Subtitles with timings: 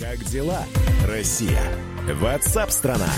[0.00, 0.64] Как дела,
[1.06, 1.62] Россия?
[2.14, 3.10] Ватсап-страна!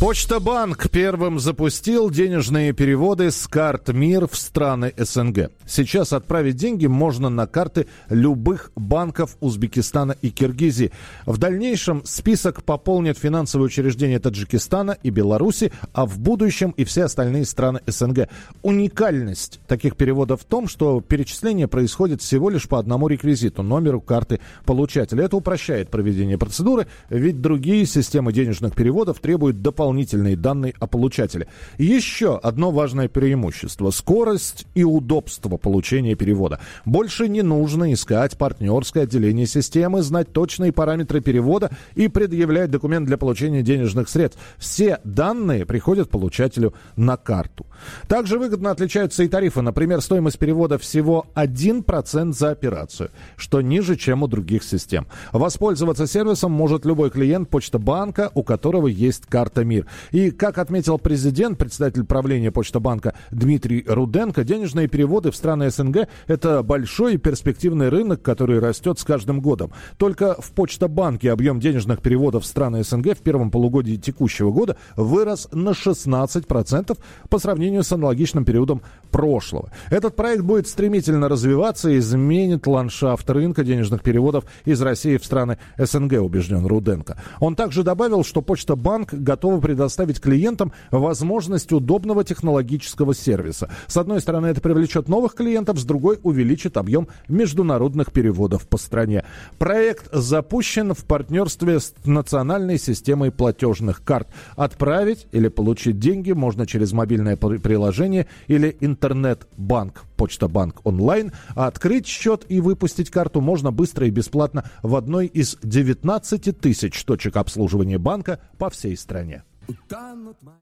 [0.00, 5.50] Почта Банк первым запустил денежные переводы с карт МИР в страны СНГ.
[5.66, 10.90] Сейчас отправить деньги можно на карты любых банков Узбекистана и Киргизии.
[11.26, 17.44] В дальнейшем список пополнят финансовые учреждения Таджикистана и Беларуси, а в будущем и все остальные
[17.44, 18.30] страны СНГ.
[18.62, 24.40] Уникальность таких переводов в том, что перечисление происходит всего лишь по одному реквизиту– номеру карты
[24.64, 25.24] получателя.
[25.24, 31.48] Это упрощает проведение процедуры, ведь другие системы денежных переводов требуют дополнительных дополнительные данные о получателе.
[31.76, 36.60] Еще одно важное преимущество– скорость и удобство получения перевода.
[36.84, 43.16] Больше не нужно искать партнерское отделение системы, знать точные параметры перевода и предъявлять документ для
[43.16, 44.40] получения денежных средств.
[44.58, 47.66] Все данные приходят получателю на карту.
[48.06, 49.60] Также выгодно отличаются и тарифы.
[49.60, 55.06] Например, стоимость перевода всего 1% за операцию, что ниже, чем у других систем.
[55.32, 59.79] Воспользоваться сервисом может любой клиент Почта банка, у которого есть карта МИР.
[60.10, 66.08] И, как отметил президент, председатель правления Почта банка Дмитрий Руденко, денежные переводы в страны СНГ–
[66.26, 69.72] это большой перспективный рынок, который растет с каждым годом.
[69.96, 74.76] Только в Почта банке объем денежных переводов в страны СНГ в первом полугодии текущего года
[74.96, 79.70] вырос на 16% по сравнению с аналогичным периодом прошлого.
[79.90, 85.58] Этот проект будет стремительно развиваться и изменит ландшафт рынка денежных переводов из России в страны
[85.78, 87.18] СНГ, убежден Руденко.
[87.40, 93.70] Он также добавил, что Почта банк готова предоставить клиентам возможность удобного технологического сервиса.
[93.86, 99.24] С одной стороны, это привлечет новых клиентов, с другой увеличит объем международных переводов по стране.
[99.58, 104.26] Проект запущен в партнерстве с национальной системой платежных карт.
[104.56, 111.32] Отправить или получить деньги можно через мобильное приложение или интернет-банк, почта банк онлайн.
[111.54, 117.02] А открыть счет и выпустить карту можно быстро и бесплатно в одной из 19 тысяч
[117.04, 119.44] точек обслуживания банка по всей стране.